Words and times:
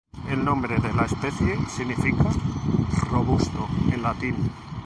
El 0.31 0.43
nombre 0.43 0.79
de 0.79 0.91
la 0.93 1.03
especie 1.03 1.55
significa 1.67 2.23
"robusto" 3.11 3.69
en 3.93 4.01
latín. 4.01 4.35